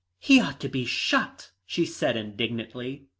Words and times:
"He 0.17 0.39
ought 0.41 0.59
to 0.61 0.67
be 0.67 0.83
shot," 0.83 1.51
she 1.67 1.85
said 1.85 2.17
indignantly. 2.17 3.05